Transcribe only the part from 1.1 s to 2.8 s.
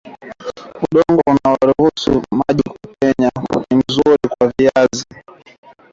unaruhusu maji